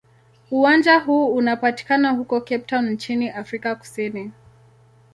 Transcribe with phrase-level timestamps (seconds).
[0.51, 4.31] Uwanja huu unapatikana huko Cape Town nchini Afrika Kusini.